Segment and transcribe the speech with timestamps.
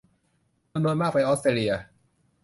[0.71, 1.73] จำนวนมากไปออสเตรเลีย